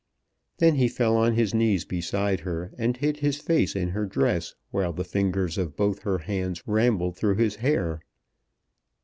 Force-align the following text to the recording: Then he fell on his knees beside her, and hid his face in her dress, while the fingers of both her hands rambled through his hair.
Then 0.57 0.77
he 0.77 0.87
fell 0.87 1.15
on 1.15 1.35
his 1.35 1.53
knees 1.53 1.85
beside 1.85 2.39
her, 2.39 2.73
and 2.75 2.97
hid 2.97 3.17
his 3.17 3.37
face 3.37 3.75
in 3.75 3.89
her 3.89 4.07
dress, 4.07 4.55
while 4.71 4.93
the 4.93 5.03
fingers 5.03 5.59
of 5.59 5.75
both 5.75 5.99
her 6.01 6.17
hands 6.17 6.63
rambled 6.65 7.15
through 7.17 7.35
his 7.35 7.57
hair. 7.57 8.01